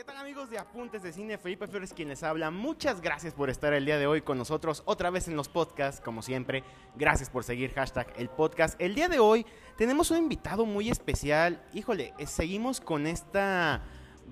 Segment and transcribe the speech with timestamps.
[0.00, 1.36] ¿Qué tal amigos de Apuntes de Cine?
[1.36, 2.50] Felipe Flores quien les habla.
[2.50, 6.00] Muchas gracias por estar el día de hoy con nosotros otra vez en los podcasts,
[6.00, 6.64] como siempre.
[6.96, 8.80] Gracias por seguir hashtag el podcast.
[8.80, 9.44] El día de hoy
[9.76, 11.62] tenemos un invitado muy especial.
[11.74, 13.82] Híjole, eh, seguimos con esta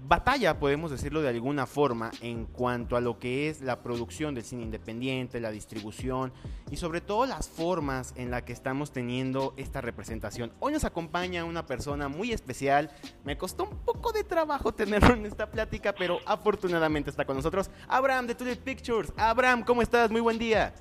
[0.06, 4.44] batalla, podemos decirlo de alguna forma, en cuanto a lo que es la producción del
[4.44, 6.32] cine independiente, la distribución
[6.70, 10.52] y sobre todo las formas en las que estamos teniendo esta representación.
[10.60, 12.90] Hoy nos acompaña una persona muy especial.
[13.24, 17.70] Me costó un poco de trabajo tenerlo en esta plática, pero afortunadamente está con nosotros.
[17.88, 19.12] Abraham de Tulip Pictures.
[19.16, 20.10] Abraham, ¿cómo estás?
[20.10, 20.74] Muy buen día.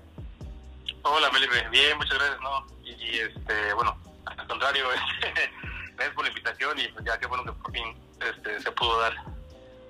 [1.04, 1.68] Hola, Felipe.
[1.72, 2.40] Bien, muchas gracias.
[2.42, 2.66] ¿no?
[2.84, 4.86] Y, este, bueno, al contrario,
[5.96, 9.00] gracias por la invitación y pues ya qué bueno que por fin este, se pudo
[9.02, 9.14] dar.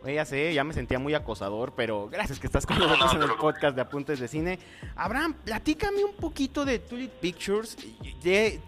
[0.06, 3.36] Ya sé, ya me sentía muy acosador, pero gracias que estás con nosotros en el
[3.36, 4.60] podcast de Apuntes de Cine.
[4.96, 7.78] Abraham, platícame un poquito de Tulip Pictures.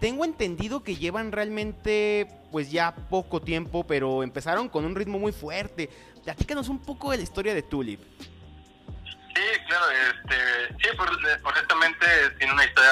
[0.00, 5.32] tengo entendido que llevan realmente, pues ya poco tiempo, pero empezaron con un ritmo muy
[5.32, 5.88] fuerte.
[6.24, 8.00] Platícanos un poco de la historia de Tulip.
[8.20, 10.96] Sí, claro, este, sí,
[11.42, 12.06] correctamente
[12.38, 12.90] tiene una historia,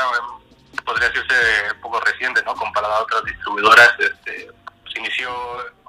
[0.86, 1.34] podría decirse,
[1.74, 2.54] un poco reciente, ¿no?
[2.54, 4.48] Comparada a otras distribuidoras, este,
[4.90, 5.28] se inició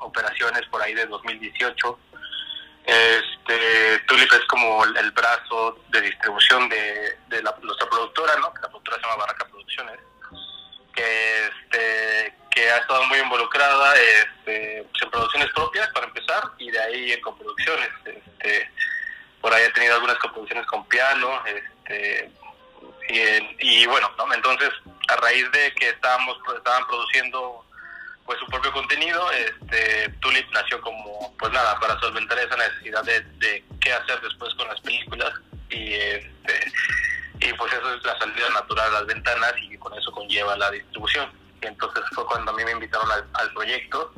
[0.10, 2.00] operaciones por ahí de 2018.
[2.86, 8.52] Este, Tulip es como el, brazo de distribución de, la, nuestra productora, ¿no?
[8.62, 10.00] La productora se llama Barraca Producciones,
[10.94, 16.72] que, este, que ha estado muy involucrada este, pues, en producciones propias, para empezar, y
[16.72, 17.90] de ahí en coproducciones.
[18.06, 18.72] Este,
[19.40, 22.32] por ahí ha tenido algunas coproducciones con piano, este,
[23.10, 24.34] y, y bueno, ¿no?
[24.34, 24.70] entonces
[25.10, 27.66] a raíz de que estábamos estaban produciendo
[28.30, 33.66] pues su propio contenido, este, Tulip nació como, pues nada, para solventar esa necesidad de,
[33.82, 35.34] qué hacer después con las películas
[35.72, 36.72] y este,
[37.40, 40.70] y pues eso es la salida natural a las ventanas y con eso conlleva la
[40.70, 41.28] distribución.
[41.60, 44.14] Y entonces fue cuando a mí me invitaron al, proyecto.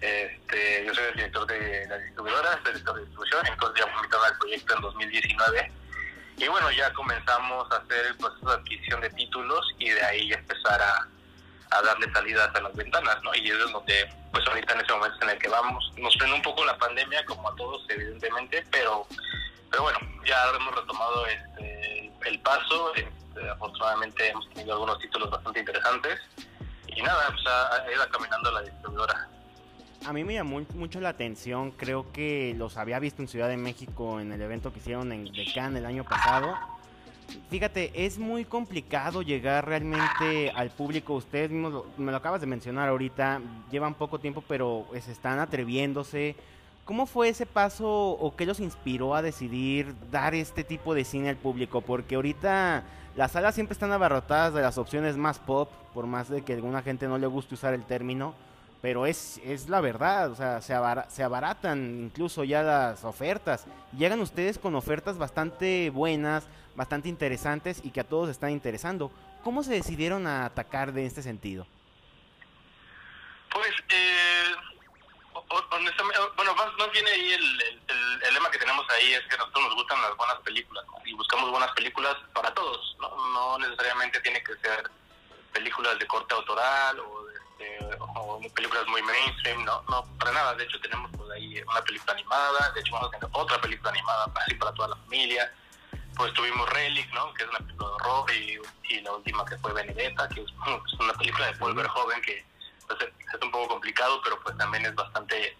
[0.00, 3.96] Este, yo soy el director de la distribuidora, el director de distribución, entonces ya me
[3.96, 5.72] invitaron al proyecto en 2019.
[6.38, 10.32] Y bueno, ya comenzamos a hacer el proceso de adquisición de títulos y de ahí
[10.32, 11.06] empezar a,
[11.70, 13.34] a darle salidas a las ventanas, ¿no?
[13.34, 16.42] Y es donde, pues ahorita en ese momento en el que vamos, nos frena un
[16.42, 19.06] poco la pandemia, como a todos, evidentemente, pero,
[19.70, 25.60] pero bueno, ya hemos retomado este, el paso, este, afortunadamente hemos tenido algunos títulos bastante
[25.60, 26.20] interesantes,
[26.88, 29.28] y nada, pues ha, ido caminando la distribuidora.
[30.06, 33.56] A mí me llamó mucho la atención, creo que los había visto en Ciudad de
[33.56, 36.56] México en el evento que hicieron en Decán el año pasado
[37.50, 41.14] Fíjate, es muy complicado llegar realmente al público.
[41.14, 45.38] Ustedes mismos me lo acabas de mencionar ahorita, llevan poco tiempo, pero se pues, están
[45.38, 46.36] atreviéndose.
[46.84, 51.28] ¿Cómo fue ese paso o qué los inspiró a decidir dar este tipo de cine
[51.28, 51.80] al público?
[51.80, 52.84] Porque ahorita
[53.16, 56.56] las salas siempre están abarrotadas de las opciones más pop, por más de que a
[56.56, 58.34] alguna gente no le guste usar el término
[58.82, 60.74] pero es, es la verdad, o sea, se,
[61.08, 63.66] se abaratan incluso ya las ofertas.
[63.96, 69.10] Llegan ustedes con ofertas bastante buenas, bastante interesantes y que a todos están interesando.
[69.42, 71.66] ¿Cómo se decidieron a atacar de este sentido?
[73.50, 74.54] Pues, eh,
[76.36, 77.62] bueno, más, bien ahí el,
[78.26, 81.14] el, lema que tenemos ahí es que a nosotros nos gustan las buenas películas y
[81.14, 83.28] buscamos buenas películas para todos, ¿no?
[83.32, 84.90] no necesariamente tiene que ser
[85.52, 87.15] películas de corte autoral o
[87.58, 90.54] este, o películas muy mainstream, no, no, para nada.
[90.54, 93.90] De hecho, tenemos pues, ahí una película animada, de hecho, vamos a tener otra película
[93.90, 95.52] animada así para toda la familia.
[96.16, 97.32] Pues tuvimos Relic, ¿no?
[97.34, 98.58] Que es una película de horror, y,
[98.94, 100.50] y la última que fue Benedetta, que es,
[100.98, 102.44] una película de volver joven que
[102.86, 105.56] pues, es un poco complicado, pero pues también es bastante,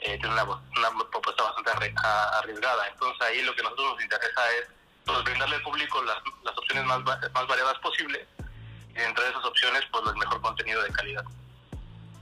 [0.00, 2.88] eh, tiene una, una, propuesta bastante arriesgada.
[2.88, 4.68] Entonces ahí lo que a nosotros nos interesa es
[5.04, 8.26] pues, brindarle al público las, las opciones más, más variadas posibles
[8.98, 11.24] y dentro de esas opciones, pues el mejor contenido de calidad.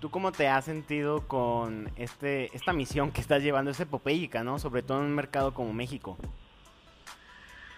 [0.01, 3.71] ¿Tú cómo te has sentido con este esta misión que estás llevando?
[3.71, 4.59] Es epopélica, ¿no?
[4.59, 6.19] Sobre todo en un mercado como México.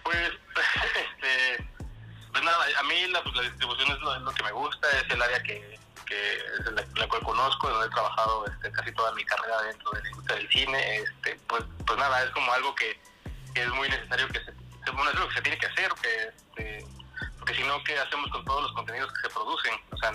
[0.03, 0.17] Pues,
[0.95, 1.65] este,
[2.31, 5.21] pues nada, a mí la, pues, la distribución es lo, que me gusta, es el
[5.21, 9.61] área que, que es la, cual conozco, donde he trabajado este, casi toda mi carrera
[9.61, 10.97] dentro de la industria del cine.
[10.97, 12.99] Este, pues, pues nada, es como algo que,
[13.55, 14.51] es muy necesario que se,
[14.91, 16.98] bueno, es algo que se tiene que hacer, que, este,
[17.49, 19.73] porque si ¿qué hacemos con todos los contenidos que se producen?
[19.91, 20.11] O sea,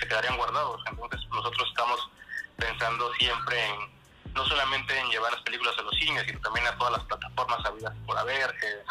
[0.00, 0.82] se quedarían guardados.
[0.90, 2.10] Entonces nosotros estamos
[2.56, 4.02] pensando siempre en
[4.34, 7.64] no solamente en llevar las películas a los cines, sino también a todas las plataformas
[7.66, 8.52] habidas por haber.
[8.62, 8.84] Eh,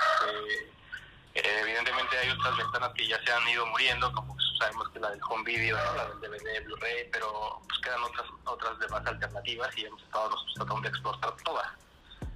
[1.34, 5.20] evidentemente hay otras ventanas que ya se han ido muriendo, como sabemos que la del
[5.28, 10.02] home video, la del DVD, Blu-ray, pero pues quedan otras otras demás alternativas y hemos
[10.04, 11.68] estado nosotros tratando de exportar todas.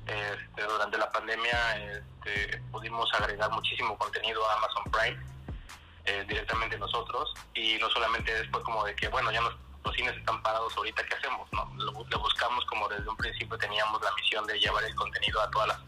[0.08, 5.35] Este, durante la pandemia este, pudimos agregar muchísimo contenido a Amazon Prime
[6.06, 10.18] eh, directamente nosotros y no solamente después como de que bueno ya nos los cines
[10.18, 11.48] están parados ahorita, ¿qué hacemos?
[11.54, 15.52] no lo, buscamos como desde un principio teníamos la misión de llevar el contenido a
[15.52, 15.80] todas las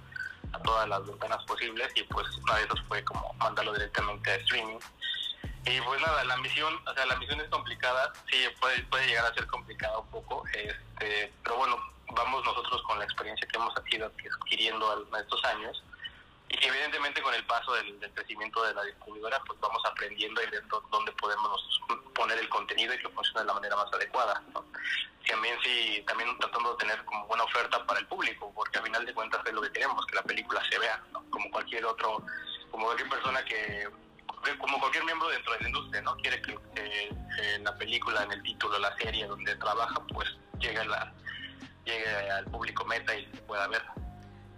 [0.54, 4.36] a todas las ventanas posibles y pues una de esas fue como mandarlo directamente a
[4.36, 4.80] streaming
[5.68, 9.26] y pues nada, la misión, o sea, la misión es complicada, sí, puede, puede llegar
[9.26, 11.78] a ser complicada un poco, este, pero bueno,
[12.16, 15.84] vamos nosotros con la experiencia que hemos ido adquiriendo en estos años,
[16.50, 20.82] y evidentemente con el paso del, crecimiento de la distribuidora, pues vamos aprendiendo y viendo
[20.92, 21.82] dónde podemos
[22.16, 24.42] poner el contenido y que funcione de la manera más adecuada.
[25.28, 29.06] También sí, también tratando de tener como buena oferta para el público, porque al final
[29.06, 32.24] de cuentas es lo que queremos, que la película se vea, como cualquier otro,
[32.72, 33.90] como cualquier persona que
[34.60, 36.16] como cualquier miembro dentro de la industria, ¿no?
[36.18, 36.58] Quiere que
[37.56, 40.30] en la película, en el título, la serie donde trabaja, pues
[40.60, 41.14] llegue, la,
[41.84, 43.94] llegue al público meta y pueda verla.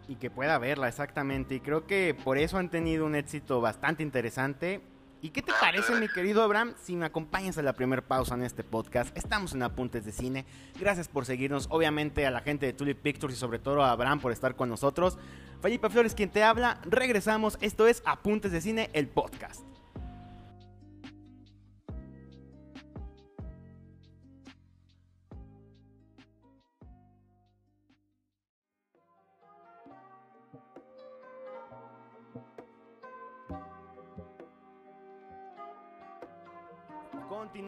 [0.10, 1.54] Y que pueda verla, exactamente.
[1.54, 4.82] Y creo que por eso han tenido un éxito bastante interesante.
[5.22, 8.42] ¿Y qué te parece, mi querido Abraham, si me acompañas a la primera pausa en
[8.42, 9.16] este podcast?
[9.16, 10.46] Estamos en Apuntes de Cine.
[10.80, 14.20] Gracias por seguirnos, obviamente a la gente de Tulip Pictures y sobre todo a Abraham
[14.20, 15.20] por estar con nosotros.
[15.62, 16.82] Felipe Flores, quien te habla.
[16.86, 17.60] Regresamos.
[17.62, 19.69] Esto es Apuntes de Cine, el podcast.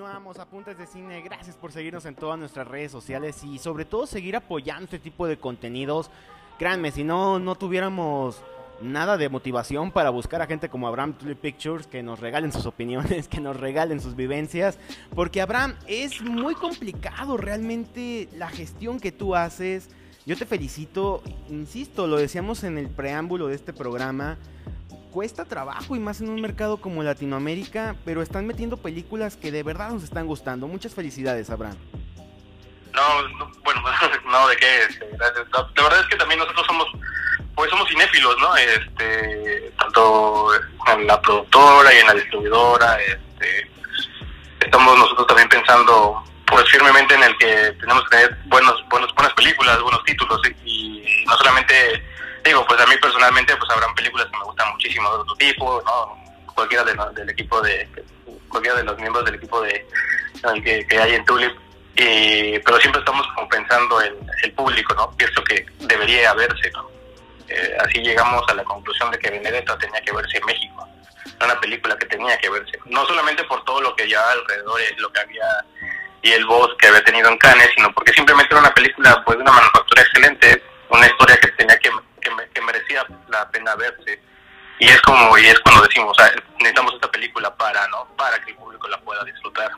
[0.01, 1.21] Continuamos, apuntes de cine.
[1.21, 5.27] Gracias por seguirnos en todas nuestras redes sociales y sobre todo seguir apoyando este tipo
[5.27, 6.09] de contenidos.
[6.57, 8.41] Créanme, si no, no tuviéramos
[8.81, 12.65] nada de motivación para buscar a gente como Abraham Tulip Pictures que nos regalen sus
[12.65, 14.79] opiniones, que nos regalen sus vivencias.
[15.13, 19.91] Porque Abraham, es muy complicado realmente la gestión que tú haces.
[20.25, 24.39] Yo te felicito, insisto, lo decíamos en el preámbulo de este programa
[25.11, 29.61] cuesta trabajo y más en un mercado como Latinoamérica, pero están metiendo películas que de
[29.61, 30.67] verdad nos están gustando.
[30.67, 31.77] Muchas felicidades, Abraham.
[32.93, 33.01] No,
[33.63, 33.81] bueno,
[34.25, 35.09] no, de qué, este.
[35.17, 36.87] La, verdad es que también nosotros somos,
[37.55, 38.55] pues somos cinéfilos, ¿no?
[38.55, 40.49] Este, tanto
[40.87, 43.69] en la productora y en la distribuidora, este,
[44.61, 49.33] estamos nosotros también pensando, pues firmemente en el que tenemos que tener buenos, buenos, buenas
[49.33, 52.03] películas, buenos títulos y no solamente
[52.43, 55.81] digo, pues a mí personalmente pues habrán películas que me gustan muchísimo de otro tipo,
[55.85, 56.53] ¿no?
[56.53, 57.87] Cualquiera de, del equipo de,
[58.49, 59.87] cualquiera de los miembros del equipo de
[60.63, 61.55] que, que hay en Tulip,
[61.95, 65.13] y, pero siempre estamos como pensando en el público, ¿no?
[65.17, 66.89] Esto que debería verse, ¿no?
[67.47, 70.87] Eh, así llegamos a la conclusión de que Benedetta tenía que verse en México,
[71.43, 75.11] una película que tenía que verse, no solamente por todo lo que ya alrededor, lo
[75.11, 75.45] que había
[76.21, 79.37] y el voz que había tenido en Cannes, sino porque simplemente era una película pues
[79.37, 81.89] de una manufactura excelente, una historia que tenía que
[82.53, 84.21] que, merecía la pena verse.
[84.79, 86.17] Y es como, y es cuando decimos,
[86.57, 88.07] necesitamos esta película para, ¿no?
[88.15, 89.71] Para que el público la pueda disfrutar.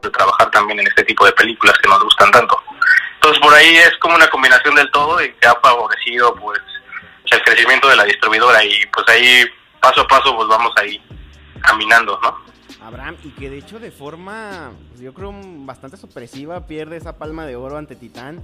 [0.00, 2.60] De trabajar también en este tipo de películas que nos gustan tanto.
[3.14, 6.60] Entonces por ahí es como una combinación del todo y que ha favorecido pues
[7.30, 9.44] el crecimiento de la distribuidora y pues ahí
[9.80, 11.00] paso a paso pues vamos ahí
[11.60, 12.36] caminando, ¿no?
[12.84, 17.46] Abraham, y que de hecho de forma, pues, yo creo, bastante supresiva pierde esa palma
[17.46, 18.42] de oro ante Titán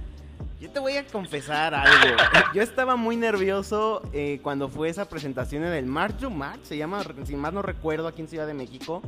[0.59, 2.17] yo te voy a confesar algo.
[2.53, 7.01] Yo estaba muy nervioso eh, cuando fue esa presentación en el March March, se llama,
[7.23, 9.01] si más no recuerdo, aquí en Ciudad de México,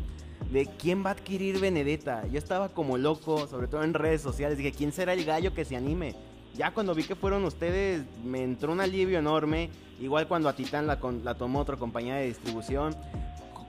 [0.52, 2.26] de quién va a adquirir Benedetta.
[2.28, 4.58] Yo estaba como loco, sobre todo en redes sociales.
[4.58, 6.16] Dije, ¿quién será el gallo que se anime?
[6.54, 9.70] Ya cuando vi que fueron ustedes, me entró un alivio enorme.
[10.00, 12.96] Igual cuando a Titán la, la tomó otra compañía de distribución.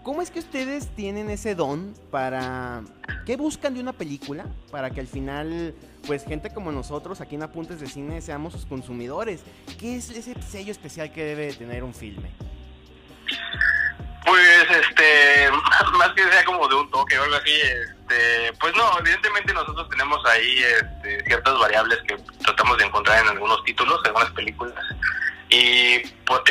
[0.02, 2.82] ¿Cómo es que ustedes tienen ese don para...
[3.24, 4.46] ¿Qué buscan de una película?
[4.72, 8.66] Para que al final, pues gente como nosotros aquí en Apuntes de Cine seamos sus
[8.66, 9.42] consumidores.
[9.78, 12.32] ¿Qué es ese sello especial que debe tener un filme?
[14.26, 15.50] Pues, este,
[15.98, 19.88] más que sea como de un toque o algo así, este, pues no, evidentemente nosotros
[19.88, 24.74] tenemos ahí este, ciertas variables que tratamos de encontrar en algunos títulos, en algunas películas
[25.54, 25.98] y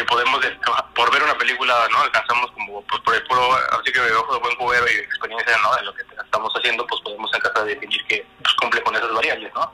[0.05, 0.45] podemos
[0.93, 4.39] por ver una película no alcanzamos como pues, por el puro así que ojo de
[4.39, 8.05] buen cubero y experiencia no de lo que estamos haciendo pues podemos encajar de definir
[8.05, 9.73] que pues, cumple con esas variables no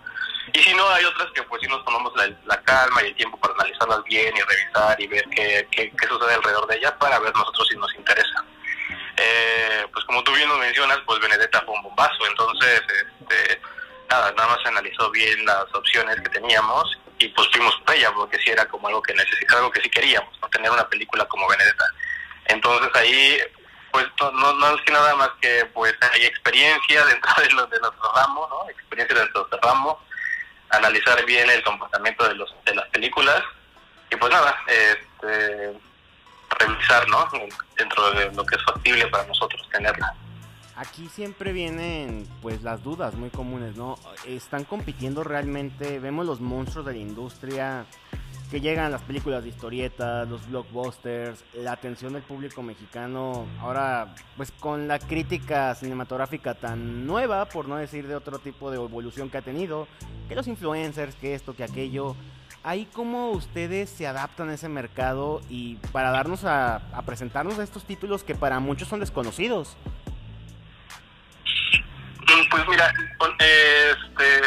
[0.53, 3.37] y si no hay otras que pues sí nos tomamos la, calma y el tiempo
[3.37, 7.35] para analizarlas bien y revisar y ver qué, qué, sucede alrededor de ella para ver
[7.35, 8.45] nosotros si nos interesa.
[9.17, 12.25] Eh, pues como tú bien nos mencionas pues Benedetta fue un bombazo.
[12.27, 12.81] Entonces
[13.19, 13.61] este
[14.09, 18.49] nada nada más analizó bien las opciones que teníamos y pues fuimos por porque sí
[18.51, 20.47] era como algo que necesitaba, algo que sí queríamos, ¿no?
[20.49, 21.85] tener una película como Benedetta.
[22.45, 23.39] Entonces ahí,
[23.91, 27.79] pues no, no es que nada más que pues hay experiencia dentro de, lo, de
[27.79, 28.69] nuestro ramo, ¿no?
[28.69, 29.99] experiencia dentro de nuestro ramo,
[30.69, 33.41] analizar bien el comportamiento de, los, de las películas
[34.09, 35.73] y pues nada, este,
[36.59, 37.27] revisar ¿no?
[37.77, 40.13] dentro de lo que es factible para nosotros tenerla.
[40.77, 43.95] Aquí siempre vienen pues las dudas muy comunes, ¿no?
[44.27, 47.87] Están compitiendo realmente, vemos los monstruos de la industria
[48.51, 54.51] que llegan las películas de historietas, los blockbusters, la atención del público mexicano, ahora pues
[54.51, 59.39] con la crítica cinematográfica tan nueva, por no decir de otro tipo de evolución que
[59.39, 59.87] ha tenido,
[60.29, 62.15] que los influencers, que esto, que aquello,
[62.63, 67.63] ahí cómo ustedes se adaptan a ese mercado y para darnos a, a presentarnos a
[67.63, 69.75] estos títulos que para muchos son desconocidos.
[72.49, 72.93] Pues mira,
[73.39, 74.41] este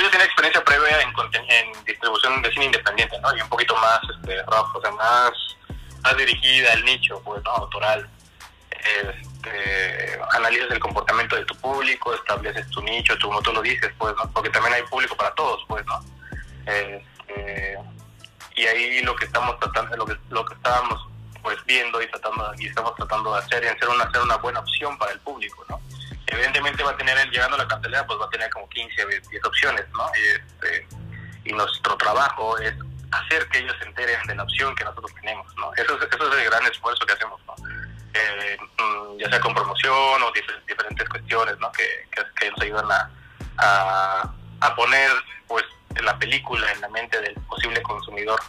[0.00, 1.12] yo tenía experiencia previa en,
[1.48, 3.36] en, distribución de cine independiente, ¿no?
[3.36, 5.30] Y un poquito más este, rough, o sea, más,
[6.02, 7.50] más dirigida al nicho, pues, ¿no?
[7.50, 8.08] Autoral.
[8.70, 13.92] Este, analizas el comportamiento de tu público, estableces tu nicho, tú, como tú lo dices,
[13.98, 14.30] pues, ¿no?
[14.32, 16.00] Porque también hay público para todos, pues, ¿no?
[16.66, 17.78] Este,
[18.56, 21.08] y ahí lo que estamos tratando, lo que, lo que estábamos
[21.42, 24.60] pues viendo y tratando y estamos tratando de hacer es ser una, hacer una buena
[24.60, 25.78] opción para el público, ¿no?
[26.26, 29.44] Evidentemente va a tener, llegando a la cartelera, pues va a tener como 15, 10
[29.44, 30.10] opciones, ¿no?
[30.14, 30.86] Este,
[31.44, 32.74] y nuestro trabajo es
[33.10, 35.72] hacer que ellos se enteren de la opción que nosotros tenemos, ¿no?
[35.74, 37.54] Eso es, eso es el gran esfuerzo que hacemos, ¿no?
[38.14, 41.70] Eh, mm, ya sea con promoción o diferentes cuestiones, ¿no?
[41.72, 42.86] Que, que, nos ayudan
[43.58, 45.10] a, a, poner,
[45.46, 45.64] pues,
[46.02, 48.40] la película en la mente del posible consumidor.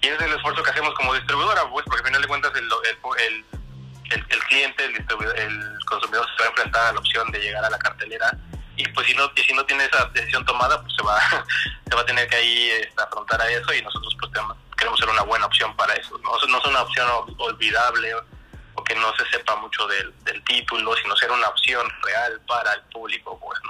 [0.00, 2.52] Y ese es el esfuerzo que hacemos como distribuidora, pues, porque al final de cuentas
[2.54, 2.68] el,
[3.18, 3.44] el
[4.10, 4.96] el, cliente, el,
[5.36, 8.30] el, consumidor se va a enfrentar a la opción de llegar a la cartelera
[8.76, 11.20] y pues si no si no tiene esa decisión tomada pues se va
[11.88, 14.30] se va a tener que ahí este, afrontar a eso y nosotros pues
[14.78, 18.14] queremos ser una buena opción para eso no, no es una opción olvidable
[18.74, 22.72] o que no se sepa mucho del, del título sino ser una opción real para
[22.72, 23.60] el público pues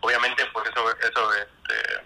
[0.00, 2.04] obviamente pues eso eso este,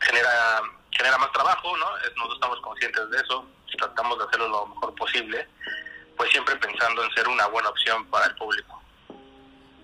[0.00, 0.62] genera
[0.92, 5.48] genera más trabajo no nosotros estamos conscientes de eso tratamos de hacerlo lo mejor posible
[6.16, 8.80] pues siempre pensando en ser una buena opción para el público.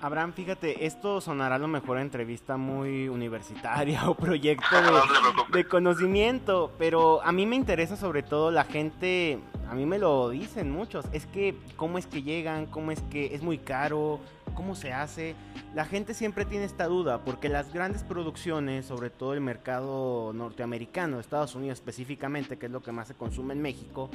[0.03, 4.67] Abraham, fíjate, esto sonará a lo mejor a entrevista muy universitaria o proyecto
[5.53, 9.39] de, conocimiento, pero a mí me interesa sobre todo la gente,
[9.71, 13.33] a mí me lo dicen muchos, es que cómo es que llegan, cómo es que
[13.33, 14.19] es muy caro,
[14.57, 15.37] cómo se hace.
[15.73, 21.21] La gente siempre tiene esta duda porque las grandes producciones, sobre todo el mercado norteamericano,
[21.21, 24.11] Estados Unidos específicamente, que es lo que más se consume en México,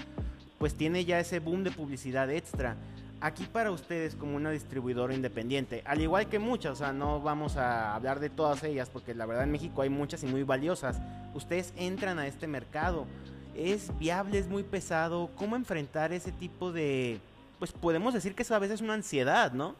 [0.57, 2.75] pues tiene ya ese boom de publicidad extra.
[3.19, 7.57] Aquí para ustedes como una distribuidora independiente, al igual que muchas, o sea, no vamos
[7.57, 10.99] a hablar de todas ellas porque la verdad en México hay muchas y muy valiosas.
[11.33, 13.07] Ustedes entran a este mercado.
[13.55, 15.31] ¿Es viable, es muy pesado?
[15.35, 17.19] ¿Cómo enfrentar ese tipo de...
[17.57, 19.75] Pues podemos decir que eso a veces es una ansiedad, ¿no?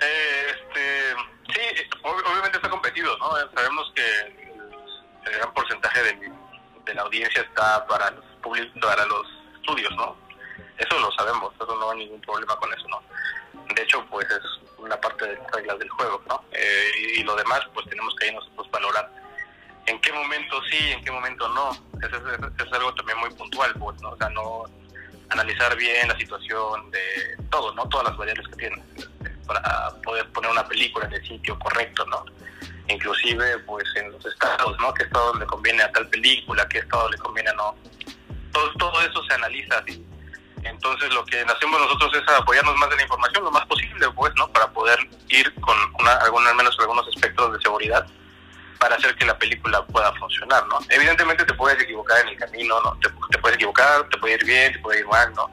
[0.00, 1.60] Eh, este, sí,
[2.04, 3.32] obviamente está competido, ¿no?
[3.52, 6.32] Sabemos que el gran porcentaje de,
[6.86, 8.24] de la audiencia está para los
[8.80, 10.16] para los estudios, ¿no?
[10.78, 13.02] Eso lo sabemos, eso no hay ningún problema con eso, ¿no?
[13.74, 14.42] De hecho, pues es
[14.78, 16.44] una parte de las reglas del juego, ¿no?
[16.52, 19.10] Eh, y, lo demás, pues tenemos que ahí nosotros valorar
[19.86, 21.70] en qué momento sí, en qué momento no.
[22.00, 24.10] Eso es, algo también muy puntual, pues, ¿no?
[24.10, 24.64] O sea, no
[25.30, 27.88] analizar bien la situación de todo, ¿no?
[27.88, 28.82] Todas las variables que tiene
[29.46, 32.24] para poder poner una película en el sitio correcto, ¿no?
[32.88, 34.92] Inclusive, pues, en los estados, ¿no?
[34.94, 36.68] ¿Qué estado le conviene a tal película?
[36.68, 37.76] ¿Qué estado le conviene a no?
[38.52, 40.04] Todo, eso se analiza así.
[40.64, 44.32] Entonces lo que hacemos nosotros es apoyarnos más de la información lo más posible, pues,
[44.36, 44.48] ¿no?
[44.52, 48.06] Para poder ir con una, al menos algunos aspectos de seguridad
[48.78, 50.78] para hacer que la película pueda funcionar, ¿no?
[50.88, 52.98] Evidentemente te puedes equivocar en el camino, ¿no?
[53.30, 55.48] Te, puedes equivocar, te puede ir bien, te puede ir mal, ¿no?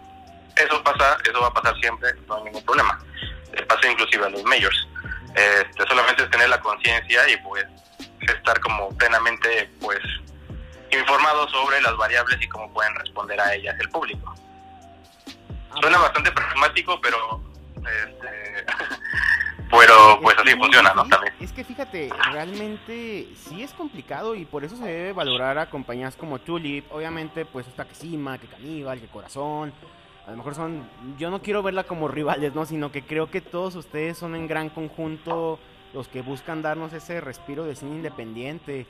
[0.56, 3.00] Eso pasa, eso va a pasar siempre, no hay ningún problema.
[3.68, 4.88] pasa inclusive a los majors.
[5.36, 7.66] Este, solamente es tener la conciencia y pues
[8.22, 10.00] estar como plenamente pues
[10.98, 14.34] informados sobre las variables y cómo pueden responder a ellas el público.
[15.82, 17.42] Suena bastante pragmático, pero
[17.78, 18.66] este,
[19.72, 21.06] pero pues así funciona, ¿no?
[21.08, 21.34] También.
[21.40, 26.16] Es que fíjate, realmente sí es complicado y por eso se debe valorar a compañías
[26.16, 29.74] como Tulip, obviamente pues está que Sima, que Caníbal, que Corazón,
[30.26, 32.66] a lo mejor son, yo no quiero verla como rivales, ¿no?
[32.66, 35.60] Sino que creo que todos ustedes son en gran conjunto
[35.94, 38.86] los que buscan darnos ese respiro de cine independiente.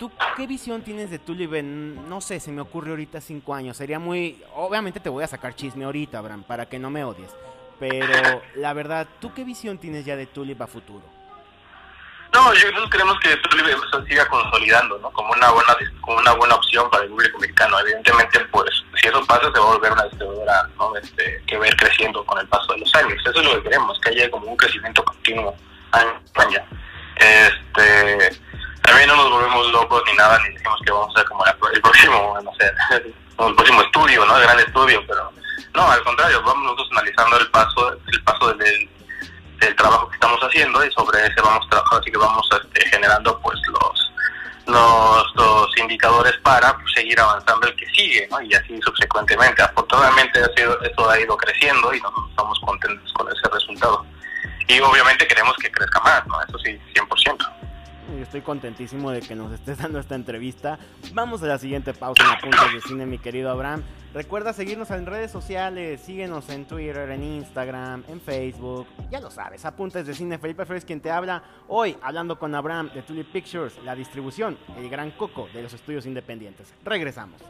[0.00, 3.76] ¿Tú qué visión tienes de Tulip no sé, se me ocurre ahorita cinco años?
[3.76, 7.28] Sería muy, obviamente te voy a sacar chisme ahorita, Abraham, para que no me odies.
[7.78, 11.02] Pero la verdad, ¿tú qué visión tienes ya de Tulip a futuro?
[12.32, 13.66] No, nosotros creemos que Tulip
[14.08, 15.10] siga consolidando, ¿no?
[15.10, 17.78] Como una buena, como una buena opción para el público mexicano.
[17.80, 18.70] Evidentemente, pues,
[19.02, 20.96] si eso pasa, se va a volver una distribuidora, ¿no?
[20.96, 23.18] Este, que va a ir creciendo con el paso de los años.
[23.20, 25.54] Eso es lo que queremos, que haya como un crecimiento continuo
[25.92, 26.58] año año.
[27.16, 28.40] Este
[28.90, 31.80] también no nos volvemos locos ni nada, ni decimos que vamos a ser como el
[31.80, 34.36] próximo, no sé, el próximo estudio, ¿no?
[34.36, 35.32] El gran estudio, pero
[35.74, 38.90] No, al contrario, vamos nosotros analizando el paso, el paso del,
[39.60, 43.40] del trabajo que estamos haciendo y sobre ese vamos trabajando, así que vamos este, generando
[43.40, 44.12] pues los,
[45.36, 48.40] los, indicadores para pues, seguir avanzando el que sigue, ¿no?
[48.42, 49.62] Y así subsecuentemente.
[49.62, 54.04] Afortunadamente ha sido, esto ha ido creciendo y nosotros estamos contentos con ese resultado.
[54.68, 56.40] Y obviamente queremos que crezca más, ¿no?
[56.42, 57.59] Eso sí, 100%
[58.22, 60.78] estoy contentísimo de que nos estés dando esta entrevista.
[61.12, 63.82] Vamos a la siguiente pausa en Apuntes de Cine, mi querido Abraham.
[64.12, 68.86] Recuerda seguirnos en redes sociales, síguenos en Twitter, en Instagram, en Facebook.
[69.10, 71.42] Ya lo sabes, Apuntes de Cine, Felipe Flores quien te habla.
[71.68, 76.06] Hoy hablando con Abraham de Tulip Pictures, la distribución, el gran coco de los estudios
[76.06, 76.74] independientes.
[76.84, 77.40] Regresamos.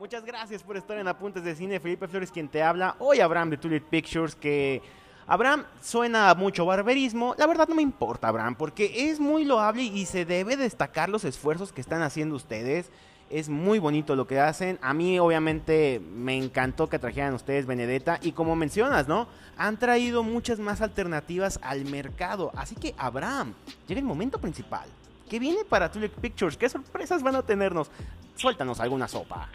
[0.00, 1.78] Muchas gracias por estar en Apuntes de Cine.
[1.78, 2.96] Felipe Flores quien te habla.
[3.00, 4.80] Hoy Abraham de Tulip Pictures que...
[5.26, 7.34] Abraham suena mucho barberismo.
[7.36, 11.26] La verdad no me importa, Abraham, porque es muy loable y se debe destacar los
[11.26, 12.90] esfuerzos que están haciendo ustedes.
[13.28, 14.78] Es muy bonito lo que hacen.
[14.80, 18.18] A mí, obviamente, me encantó que trajeran ustedes Benedetta.
[18.22, 19.28] Y como mencionas, ¿no?
[19.58, 22.52] Han traído muchas más alternativas al mercado.
[22.56, 23.52] Así que, Abraham,
[23.86, 24.88] llega el momento principal.
[25.28, 26.56] ¿Qué viene para Tulip Pictures?
[26.56, 27.90] ¿Qué sorpresas van a tenernos?
[28.34, 29.50] Suéltanos alguna sopa.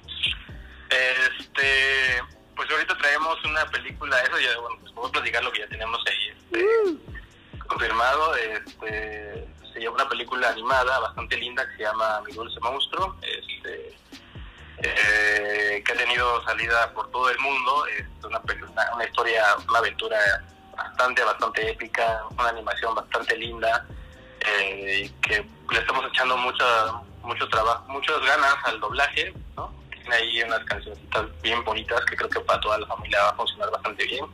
[0.89, 2.21] Este,
[2.55, 6.01] pues ahorita traemos una película, eso ya, bueno, pues podemos platicar lo que ya tenemos
[6.07, 8.35] ahí este, confirmado.
[8.35, 13.97] Este, se llama una película animada bastante linda que se llama Mi Dulce Monstruo, este,
[14.77, 17.85] eh, que ha tenido salida por todo el mundo.
[17.87, 18.41] Es una,
[18.93, 20.17] una historia, una aventura
[20.75, 23.85] bastante, bastante épica, una animación bastante linda.
[24.47, 26.65] Eh, que le estamos echando mucha,
[27.23, 29.73] mucho trabajo, muchas ganas al doblaje, ¿no?
[30.05, 30.99] Tiene ahí unas canciones
[31.41, 34.25] bien bonitas que creo que para toda la familia va a funcionar bastante bien.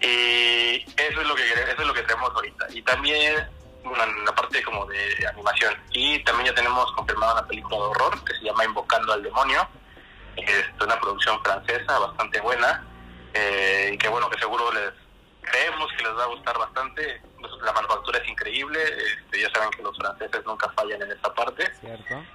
[0.00, 2.66] Y eso es lo que eso es lo que tenemos ahorita.
[2.70, 3.48] Y también
[3.84, 5.74] bueno, la parte como de animación.
[5.92, 9.68] Y también ya tenemos confirmada una película de horror que se llama Invocando al Demonio.
[10.36, 12.84] Es una producción francesa bastante buena.
[13.34, 14.92] Eh, y que bueno, que seguro les
[15.42, 17.22] creemos que les va a gustar bastante.
[17.62, 18.80] La manufactura es increíble.
[18.82, 21.70] Este, ya saben que los franceses nunca fallan en esta parte.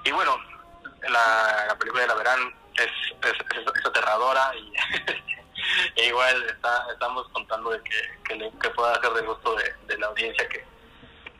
[0.05, 0.35] Y bueno,
[1.13, 2.91] la, la película de la verán es,
[3.29, 4.73] es, aterradora y
[6.01, 9.55] e igual está, estamos contando de que, que, que pueda hacer de gusto
[9.87, 10.65] de, la audiencia que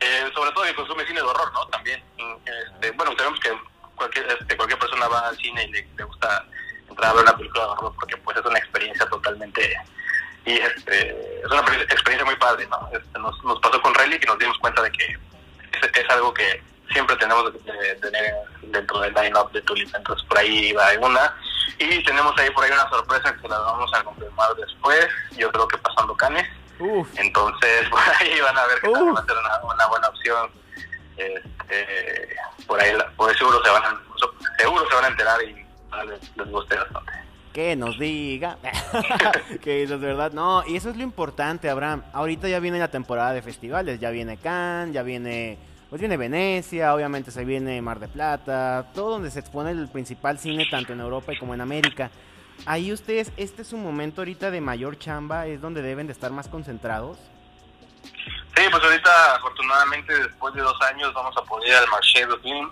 [0.00, 2.02] eh, sobre todo que consume cine de horror no también
[2.44, 3.50] este, bueno sabemos que
[3.96, 6.44] cualquier este, cualquier persona va al cine y le, gusta
[6.88, 9.76] entrar a ver una película de horror porque pues es una experiencia totalmente
[10.46, 14.26] y este es una experiencia muy padre no este, nos, nos pasó con Relic y
[14.26, 15.18] nos dimos cuenta de que
[15.82, 17.58] es algo que siempre tenemos que
[18.00, 21.34] tener dentro del line-up de Tulip, entonces por ahí va una.
[21.78, 25.68] Y tenemos ahí por ahí una sorpresa que la vamos a confirmar después, yo creo
[25.68, 26.46] que pasando Canes.
[27.16, 30.50] Entonces por ahí van a ver que va a ser una, buena opción.
[31.16, 34.02] Este, por ahí por seguro se van a,
[34.58, 35.54] seguro se van a enterar y
[36.08, 37.12] les, les guste bastante
[37.52, 38.58] que nos diga
[39.62, 40.32] que eso es verdad.
[40.32, 42.02] No, y eso es lo importante, Abraham.
[42.12, 45.56] Ahorita ya viene la temporada de festivales, ya viene Cannes, ya viene
[45.94, 50.40] pues viene Venecia, obviamente se viene Mar de Plata, todo donde se expone el principal
[50.40, 52.10] cine tanto en Europa como en América.
[52.66, 56.32] Ahí ustedes, este es un momento ahorita de mayor chamba, es donde deben de estar
[56.32, 57.16] más concentrados.
[58.02, 62.38] Sí, pues ahorita afortunadamente después de dos años vamos a poder ir al Marché de
[62.38, 62.68] Film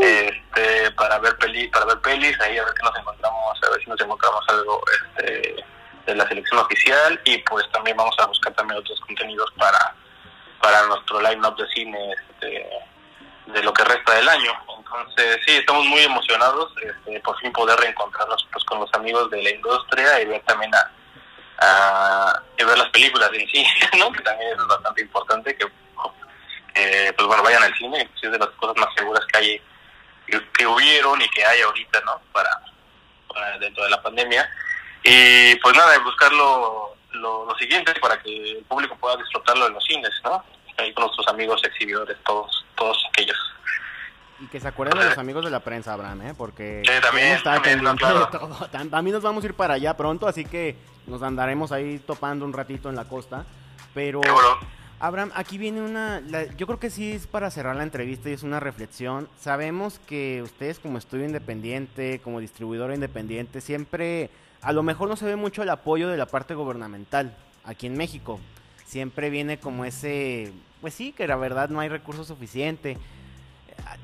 [0.00, 3.84] este, para ver peli, para ver pelis, ahí a ver qué nos encontramos, a ver
[3.84, 4.82] si nos encontramos algo
[5.18, 5.54] este,
[6.06, 9.94] de la selección oficial y pues también vamos a buscar también otros contenidos para
[10.60, 12.68] para nuestro line-up de cine este,
[13.46, 14.52] de lo que resta del año.
[14.78, 19.42] Entonces, sí, estamos muy emocionados este, por fin poder reencontrarnos pues, con los amigos de
[19.42, 23.66] la industria y ver también a, ver las películas en sí,
[23.98, 24.12] ¿no?
[24.12, 25.66] que también es bastante importante que
[27.16, 29.62] pues bueno vayan al cine, que es de las cosas más seguras que hay
[30.56, 32.20] que, hubieron y que hay ahorita, ¿no?
[32.32, 32.50] Para
[33.58, 34.48] dentro de la pandemia.
[35.02, 40.10] Y pues nada, buscarlo lo, siguiente para que el público pueda disfrutarlo en los cines,
[40.24, 40.42] ¿no?
[40.78, 43.36] Ahí con nuestros amigos exhibidores, todos, todos aquellos.
[44.40, 46.34] Y que se acuerden de los amigos de la prensa, Abraham, ¿eh?
[46.36, 50.76] Porque sí, también, está también, También nos vamos a ir para allá pronto, así que
[51.06, 53.44] nos andaremos ahí topando un ratito en la costa.
[53.92, 54.22] Pero,
[54.98, 56.22] Abraham, aquí viene una...
[56.56, 59.28] yo creo que sí es para cerrar la entrevista y es una reflexión.
[59.38, 64.30] Sabemos que ustedes como estudio independiente, como distribuidor independiente, siempre
[64.62, 67.96] a lo mejor no se ve mucho el apoyo de la parte gubernamental aquí en
[67.96, 68.40] México.
[68.84, 72.98] Siempre viene como ese, pues sí, que la verdad no hay recursos suficiente.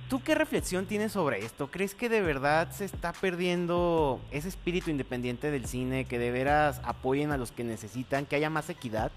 [0.08, 1.68] ¿Tú qué reflexión tienes sobre esto?
[1.70, 6.80] ¿Crees que de verdad se está perdiendo ese espíritu independiente del cine, que de veras
[6.84, 9.10] apoyen a los que necesitan, que haya más equidad?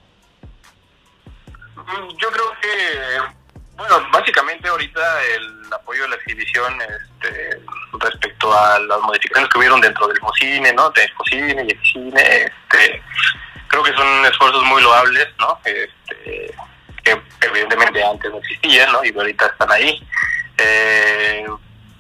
[1.76, 3.49] Mm, yo creo que,
[3.80, 7.62] bueno, básicamente ahorita el apoyo de la exhibición este,
[7.98, 10.90] respecto a las modificaciones que hubieron dentro del cine, ¿no?
[10.90, 13.02] De cine y el cine, este,
[13.70, 15.58] creo que son esfuerzos muy loables, ¿no?
[15.64, 16.54] Este,
[17.04, 19.04] que evidentemente antes no existían, ¿no?
[19.04, 20.06] Y ahorita están ahí.
[20.58, 21.48] Eh,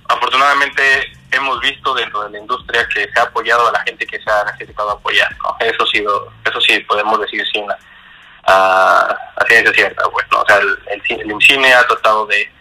[0.09, 4.19] afortunadamente hemos visto dentro de la industria que se ha apoyado a la gente que
[4.19, 5.55] se ha necesitado apoyar, ¿no?
[5.61, 7.65] Eso, sido, eso sí podemos decir sin
[8.49, 12.51] a, ciencia cierta, pues, O sea, el, el, cine ha tratado de,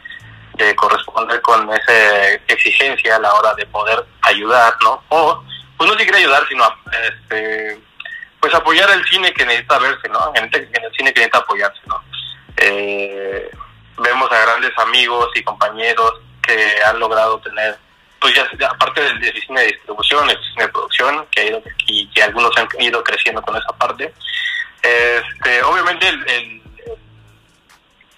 [0.54, 5.02] de, corresponder con esa exigencia a la hora de poder ayudar, ¿no?
[5.08, 5.42] O,
[5.76, 6.64] pues no si quiere ayudar, sino
[7.02, 7.80] este,
[8.40, 10.32] pues apoyar el cine que necesita verse, ¿no?
[10.34, 12.02] En el, en el cine que necesita apoyarse, ¿no?
[12.56, 13.50] Eh,
[13.98, 17.76] vemos a grandes amigos y compañeros que han logrado tener,
[18.20, 21.62] pues ya aparte del, del cine de distribución, el cine de producción, que ha ido,
[21.86, 24.12] y que algunos han ido creciendo con esa parte.
[24.82, 26.06] Este, obviamente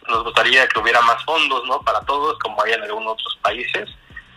[0.09, 1.81] nos gustaría que hubiera más fondos, ¿no?
[1.83, 3.88] Para todos, como hay en algunos otros países.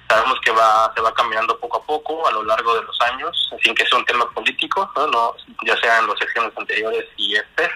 [0.07, 3.49] Sabemos que va, se va caminando poco a poco a lo largo de los años,
[3.63, 5.07] sin que sea un tema político, ¿no?
[5.07, 7.71] no ya sean las secciones anteriores y este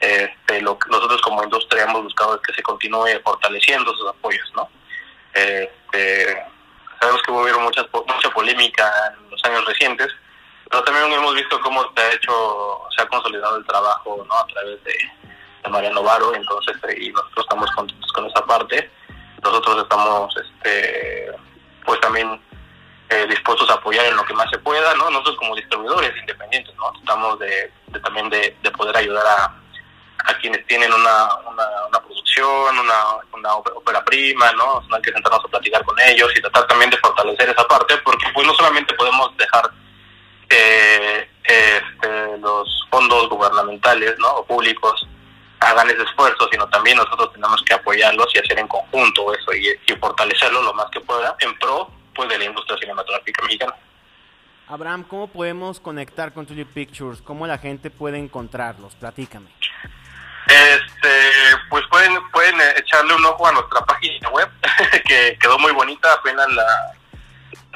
[0.00, 4.68] este, lo nosotros como industria hemos buscado que se continúe fortaleciendo sus apoyos, ¿no?
[5.34, 6.44] Este,
[7.00, 10.08] sabemos que hubo muchas, mucha polémica en los años recientes,
[10.70, 14.34] pero también hemos visto cómo se ha hecho, se ha consolidado el trabajo, ¿no?
[14.34, 14.94] A través de,
[15.62, 18.90] de Mariano Varo, entonces, y nosotros estamos contentos con esa parte.
[19.42, 21.32] Nosotros estamos, este,
[21.84, 22.40] pues también
[23.08, 25.10] eh, dispuestos a apoyar en lo que más se pueda, ¿no?
[25.10, 26.92] Nosotros como distribuidores independientes, ¿no?
[26.98, 29.54] Estamos de, de también de, de poder ayudar a
[30.28, 32.94] a quienes tienen una, una, producción, una,
[33.32, 34.82] una ópera prima, ¿no?
[34.92, 38.26] Hay que sentarnos a platicar con ellos y tratar también de fortalecer esa parte, porque
[38.34, 39.70] pues no solamente podemos dejar
[40.48, 43.28] que este, los fondos
[43.68, 44.28] gubernamentales, ¿no?
[44.36, 45.06] O públicos
[45.60, 49.68] hagan ese esfuerzo, sino también nosotros tenemos que apoyarlos y hacer en conjunto eso y,
[49.86, 53.74] y fortalecerlo lo más que pueda en pro pues de la industria cinematográfica mexicana.
[54.68, 57.22] Abraham, ¿cómo podemos conectar con Tulip Pictures?
[57.22, 58.94] ¿Cómo la gente puede encontrarlos?
[58.96, 59.50] Platícame.
[60.46, 61.30] Este,
[61.68, 64.48] pues pueden pueden echarle un ojo a nuestra página web,
[65.06, 66.92] que quedó muy bonita, apenas la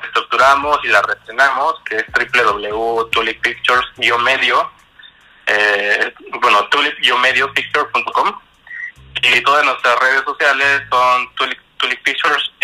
[0.03, 4.71] estructuramos y la reestrenamos, que es www.tulippictures-medio,
[5.47, 8.39] eh, bueno, tulip-medio-picture.com
[9.23, 11.59] y todas nuestras redes sociales son Tulip,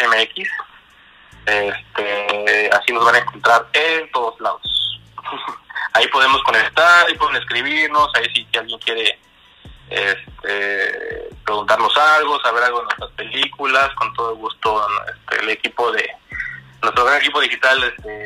[0.06, 0.48] MX.
[1.46, 5.00] Este, así nos van a encontrar en todos lados.
[5.94, 9.18] ahí podemos conectar, ahí pueden escribirnos, ahí si alguien quiere
[9.90, 16.08] este, preguntarnos algo, saber algo de nuestras películas, con todo gusto este, el equipo de
[16.82, 18.17] nuestro gran equipo digital este,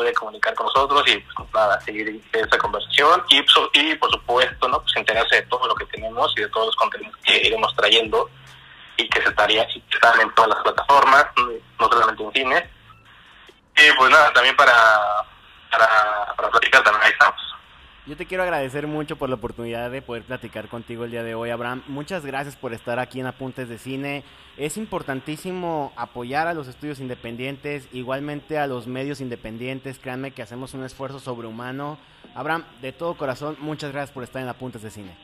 [0.00, 4.96] puede comunicar con nosotros y pues nada, seguir esa conversación y, por supuesto no pues
[4.96, 8.30] enterarse de todo lo que tenemos y de todos los contenidos que iremos trayendo
[8.96, 11.26] y que se estaría están en todas las plataformas,
[11.78, 12.70] no solamente en cine.
[13.76, 14.72] Y pues nada, también para,
[15.70, 17.40] para, para platicar también ahí estamos.
[18.06, 21.34] Yo te quiero agradecer mucho por la oportunidad de poder platicar contigo el día de
[21.34, 21.82] hoy, Abraham.
[21.88, 24.24] Muchas gracias por estar aquí en Apuntes de Cine.
[24.56, 29.98] Es importantísimo apoyar a los estudios independientes, igualmente a los medios independientes.
[29.98, 31.98] Créanme que hacemos un esfuerzo sobrehumano.
[32.34, 35.16] Abraham, de todo corazón, muchas gracias por estar en Apuntes de Cine.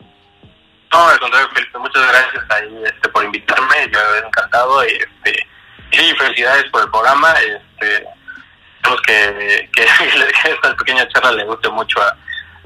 [0.93, 3.91] No, al contrario, Felipe, muchas gracias ahí, este, por invitarme.
[3.93, 4.85] Yo he encantado.
[4.87, 5.47] Y, este,
[5.93, 7.33] y felicidades por el programa.
[7.33, 8.07] Este,
[9.07, 9.83] que, que,
[10.43, 12.17] que esta pequeña charla le guste mucho a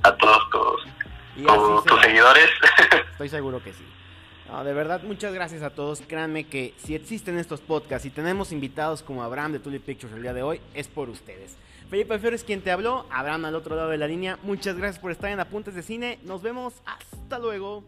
[0.03, 2.51] a todos tus, tus seguidores.
[3.13, 3.87] Estoy seguro que sí.
[4.65, 6.03] De verdad, muchas gracias a todos.
[6.07, 10.23] Créanme que si existen estos podcasts y tenemos invitados como Abraham de Tulip Pictures el
[10.23, 11.57] día de hoy, es por ustedes.
[11.89, 14.39] Felipe Flores quien te habló, Abraham al otro lado de la línea.
[14.43, 16.19] Muchas gracias por estar en Apuntes de Cine.
[16.25, 16.75] Nos vemos.
[16.85, 17.85] Hasta luego.